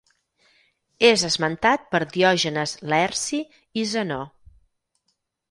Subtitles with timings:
[1.09, 3.43] És esmentat per Diògenes Laerci
[3.83, 4.21] i Zenó.